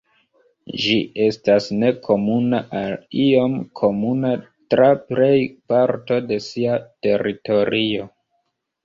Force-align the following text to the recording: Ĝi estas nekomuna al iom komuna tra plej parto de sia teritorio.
Ĝi 0.83 0.93
estas 1.25 1.65
nekomuna 1.83 2.61
al 2.79 2.95
iom 3.25 3.57
komuna 3.81 4.31
tra 4.75 4.87
plej 5.11 5.35
parto 5.73 6.19
de 6.33 6.41
sia 6.47 6.79
teritorio. 7.09 8.09